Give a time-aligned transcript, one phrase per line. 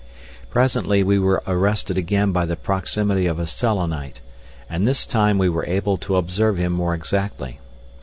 [0.49, 4.19] Presently we were arrested again by the proximity of a Selenite,
[4.67, 7.59] and this time we were able to observe him more exactly.